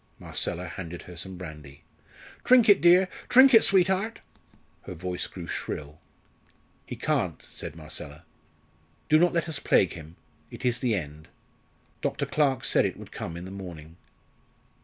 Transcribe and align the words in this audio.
Marcella 0.17 0.65
handed 0.65 1.03
her 1.03 1.15
some 1.15 1.37
brandy. 1.37 1.83
"Drink 2.43 2.67
it, 2.67 2.81
dear; 2.81 3.07
drink 3.29 3.53
it, 3.53 3.63
sweetheart!" 3.63 4.17
Her 4.85 4.95
voice 4.95 5.27
grew 5.27 5.45
shrill. 5.45 5.99
"He 6.87 6.95
can't," 6.95 7.43
said 7.53 7.75
Marcella. 7.75 8.23
"Do 9.09 9.19
not 9.19 9.31
let 9.31 9.47
us 9.47 9.59
plague 9.59 9.93
him; 9.93 10.15
it 10.49 10.65
is 10.65 10.79
the 10.79 10.95
end. 10.95 11.27
Dr. 12.01 12.25
Clarke 12.25 12.63
said 12.65 12.83
it 12.83 12.97
would 12.97 13.11
come 13.11 13.37
in 13.37 13.45
the 13.45 13.51
morning." 13.51 13.95